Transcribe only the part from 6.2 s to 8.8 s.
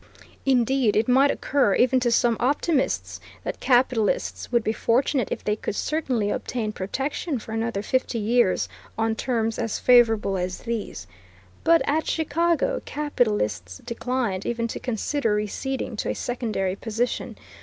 obtain protection for another fifty years